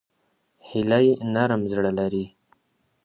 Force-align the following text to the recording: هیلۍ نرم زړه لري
هیلۍ 0.69 1.07
نرم 1.33 1.61
زړه 1.73 1.91
لري 1.99 2.25